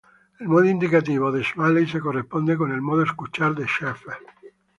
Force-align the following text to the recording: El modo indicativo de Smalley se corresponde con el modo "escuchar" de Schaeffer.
El 0.39 0.47
modo 0.47 0.65
indicativo 0.65 1.31
de 1.31 1.43
Smalley 1.43 1.87
se 1.87 1.99
corresponde 1.99 2.57
con 2.57 2.71
el 2.71 2.81
modo 2.81 3.03
"escuchar" 3.03 3.53
de 3.53 3.67
Schaeffer. 3.67 4.17